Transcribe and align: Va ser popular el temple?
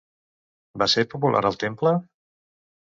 Va 0.83 0.87
ser 0.95 1.05
popular 1.13 1.45
el 1.53 1.61
temple? 1.67 1.97